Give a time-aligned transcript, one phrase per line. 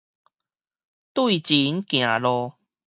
[1.13, 2.53] 對繩行路